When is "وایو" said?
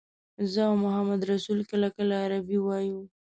2.61-2.99